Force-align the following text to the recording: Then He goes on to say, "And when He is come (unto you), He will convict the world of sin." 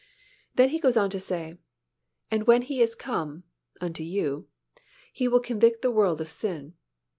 Then 0.55 0.69
He 0.69 0.79
goes 0.79 0.97
on 0.97 1.11
to 1.11 1.19
say, 1.19 1.59
"And 2.31 2.47
when 2.47 2.63
He 2.63 2.81
is 2.81 2.95
come 2.95 3.43
(unto 3.79 4.01
you), 4.01 4.47
He 5.13 5.27
will 5.27 5.39
convict 5.39 5.83
the 5.83 5.91
world 5.91 6.19
of 6.21 6.29
sin." 6.31 6.73